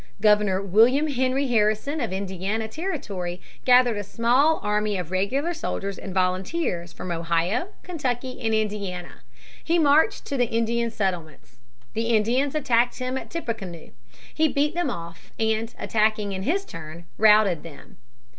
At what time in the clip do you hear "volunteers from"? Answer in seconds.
6.11-7.11